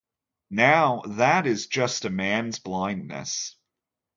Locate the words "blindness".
2.57-3.55